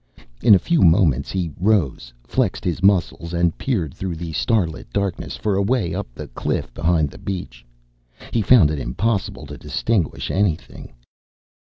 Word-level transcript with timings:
In 0.41 0.55
a 0.55 0.65
few 0.65 0.81
moments 0.81 1.29
he 1.29 1.51
rose, 1.59 2.11
flexed 2.23 2.63
his 2.65 2.81
muscles 2.81 3.35
and 3.35 3.55
peered 3.59 3.93
through 3.93 4.15
the 4.15 4.33
starlit 4.33 4.91
darkness 4.91 5.35
for 5.37 5.55
a 5.55 5.61
way 5.61 5.93
up 5.93 6.07
the 6.15 6.27
cliff 6.29 6.73
behind 6.73 7.11
the 7.11 7.19
beach. 7.19 7.63
He 8.31 8.41
found 8.41 8.71
it 8.71 8.79
impossible 8.79 9.45
to 9.45 9.59
distinguish 9.59 10.31
anything. 10.31 10.91